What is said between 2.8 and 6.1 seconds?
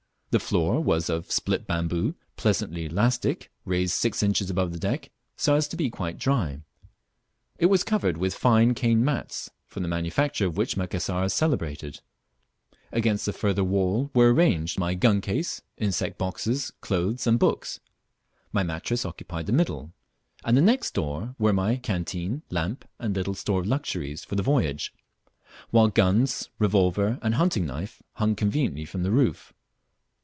elastic, raised six inches above the deck, so as to be